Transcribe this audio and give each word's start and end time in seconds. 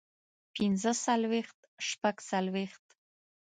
پنځۀ 0.53 0.91
څلوېښت 1.05 1.59
شپږ 1.87 2.15
څلوېښت 2.29 2.85